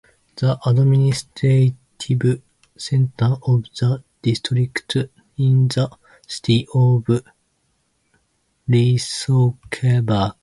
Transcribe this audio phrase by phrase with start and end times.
[0.37, 2.41] The administrative
[2.75, 5.05] center of the district is
[5.75, 5.95] the
[6.27, 7.05] city of
[8.67, 10.33] Leskovac.